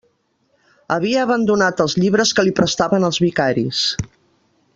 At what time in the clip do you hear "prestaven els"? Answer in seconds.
2.61-3.21